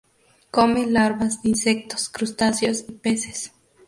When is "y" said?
2.89-2.93